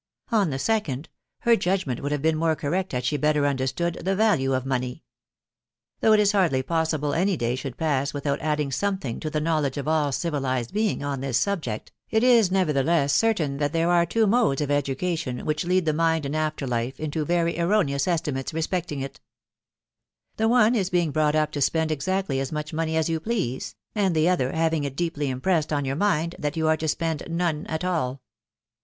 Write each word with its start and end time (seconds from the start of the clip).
Of 0.31 0.49
the 0.49 0.57
second, 0.57 1.09
her 1.41 1.55
judgment 1.55 1.99
would 1.99 2.11
have 2.11 2.23
been 2.23 2.35
more 2.37 2.55
correct 2.55 2.91
.had 2.91 3.05
she 3.05 3.17
better 3.17 3.45
understood 3.45 3.99
the 4.03 4.15
value 4.15 4.51
of 4.55 4.65
money. 4.65 5.03
Though 5.99 6.13
it 6.13 6.19
is 6.19 6.31
hardly 6.31 6.63
possible 6.63 7.13
any 7.13 7.37
day 7.37 7.53
should 7.55 7.77
pass 7.77 8.11
without 8.11 8.41
adding 8.41 8.71
some 8.71 8.97
thing 8.97 9.19
to 9.19 9.29
the 9.29 9.39
knowledge 9.39 9.77
of 9.77 9.87
all 9.87 10.11
civilised 10.11 10.73
beings 10.73 11.03
on 11.03 11.21
this 11.21 11.37
subject, 11.37 11.91
it 12.09 12.23
is 12.23 12.49
nevertheless 12.49 13.13
certain 13.13 13.57
that 13.57 13.73
there 13.73 13.91
are 13.91 14.07
two 14.07 14.25
modes 14.25 14.59
of 14.59 14.71
education 14.71 15.45
which 15.45 15.65
lead 15.65 15.85
the 15.85 15.93
mind 15.93 16.25
in 16.25 16.33
after 16.33 16.65
life 16.65 16.99
into 16.99 17.23
very 17.23 17.59
erroneous 17.59 18.07
estimates 18.07 18.55
respecting 18.55 19.01
it 19.01 19.19
The 20.37 20.47
one 20.49 20.73
is 20.73 20.89
being 20.89 21.11
brought 21.11 21.35
up 21.35 21.51
to 21.51 21.61
spend 21.61 21.91
exactly 21.91 22.39
as 22.39 22.51
much 22.51 22.73
money 22.73 22.97
as 22.97 23.07
you 23.07 23.19
please, 23.19 23.75
and 23.93 24.15
the 24.15 24.27
other 24.29 24.51
having 24.53 24.83
it 24.83 24.95
deeply 24.97 25.29
impressed 25.29 25.71
on 25.71 25.85
your 25.85 25.95
mind 25.95 26.37
that 26.39 26.57
you 26.57 26.67
are 26.67 26.77
to 26.77 26.87
spend 26.87 27.21
none 27.29 27.67
at 27.67 27.83
all. 27.83 28.23